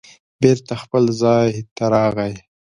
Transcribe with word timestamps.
بېرته 0.41 0.73
خپل 0.83 1.03
ځای 1.21 1.49
ته 1.75 1.83
راغی 1.93 2.33